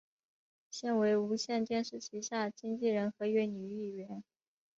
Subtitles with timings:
[0.71, 4.23] 现为无线电视旗下经理人合约女艺员。